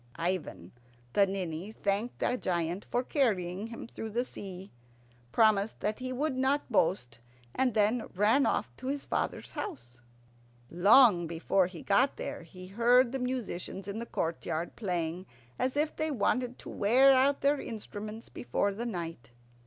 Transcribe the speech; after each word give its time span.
Ivan 0.15 0.71
the 1.13 1.27
Ninny 1.27 1.71
thanked 1.71 2.17
the 2.21 2.35
giant 2.35 2.87
for 2.89 3.03
carrying 3.03 3.67
him 3.67 3.85
through 3.85 4.09
the 4.09 4.25
sea, 4.25 4.71
promised 5.31 5.79
that 5.81 5.99
he 5.99 6.11
would 6.11 6.35
not 6.35 6.71
boast, 6.71 7.19
and 7.53 7.75
then 7.75 8.07
ran 8.15 8.47
off 8.47 8.75
to 8.77 8.87
his 8.87 9.05
father's 9.05 9.51
house. 9.51 10.01
Long 10.71 11.27
before 11.27 11.67
he 11.67 11.83
got 11.83 12.17
there 12.17 12.41
he 12.41 12.65
heard 12.65 13.11
the 13.11 13.19
musicians 13.19 13.87
in 13.87 13.99
the 13.99 14.07
courtyard 14.07 14.75
playing 14.75 15.27
as 15.59 15.77
if 15.77 15.95
they 15.95 16.09
wanted 16.09 16.57
to 16.57 16.69
wear 16.69 17.13
out 17.13 17.41
their 17.41 17.61
instruments 17.61 18.27
before 18.27 18.71
night. 18.71 19.29